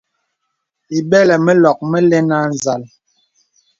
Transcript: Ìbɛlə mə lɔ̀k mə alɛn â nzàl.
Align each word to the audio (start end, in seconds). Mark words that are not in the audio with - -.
Ìbɛlə 0.97 1.35
mə 1.45 1.51
lɔ̀k 1.63 1.79
mə 1.89 1.97
alɛn 2.03 2.29
â 2.37 2.39
nzàl. 2.51 2.83